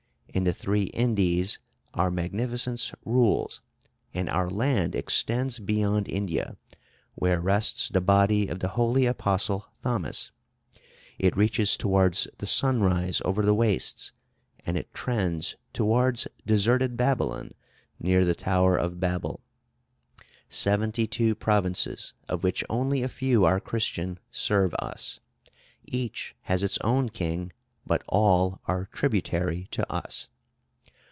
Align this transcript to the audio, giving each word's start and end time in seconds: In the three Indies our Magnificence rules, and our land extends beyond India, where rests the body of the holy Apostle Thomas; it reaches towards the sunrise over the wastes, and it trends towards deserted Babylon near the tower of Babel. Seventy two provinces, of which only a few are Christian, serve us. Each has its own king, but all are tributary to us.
In 0.33 0.45
the 0.45 0.53
three 0.53 0.83
Indies 0.83 1.59
our 1.93 2.09
Magnificence 2.09 2.93
rules, 3.03 3.61
and 4.13 4.29
our 4.29 4.49
land 4.49 4.95
extends 4.95 5.59
beyond 5.59 6.07
India, 6.07 6.55
where 7.15 7.41
rests 7.41 7.89
the 7.89 7.99
body 7.99 8.47
of 8.47 8.59
the 8.59 8.69
holy 8.69 9.05
Apostle 9.05 9.65
Thomas; 9.83 10.31
it 11.19 11.35
reaches 11.35 11.75
towards 11.75 12.29
the 12.37 12.45
sunrise 12.45 13.21
over 13.25 13.41
the 13.45 13.53
wastes, 13.53 14.13
and 14.65 14.77
it 14.77 14.93
trends 14.93 15.57
towards 15.73 16.29
deserted 16.45 16.95
Babylon 16.95 17.51
near 17.99 18.23
the 18.23 18.33
tower 18.33 18.77
of 18.77 19.01
Babel. 19.01 19.41
Seventy 20.47 21.07
two 21.07 21.35
provinces, 21.35 22.13
of 22.29 22.41
which 22.41 22.63
only 22.69 23.03
a 23.03 23.09
few 23.09 23.43
are 23.43 23.59
Christian, 23.59 24.17
serve 24.31 24.73
us. 24.75 25.19
Each 25.83 26.37
has 26.43 26.63
its 26.63 26.77
own 26.77 27.09
king, 27.09 27.51
but 27.83 28.03
all 28.07 28.61
are 28.67 28.87
tributary 28.93 29.67
to 29.71 29.91
us. 29.91 30.29